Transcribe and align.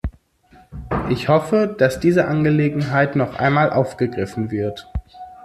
Ich 1.11 1.29
hoffe, 1.29 1.75
dass 1.77 1.99
diese 1.99 2.25
Angelegenheit 2.27 3.15
noch 3.15 3.35
einmal 3.35 3.69
aufgegriffen 3.71 4.49
wird. 4.49 4.87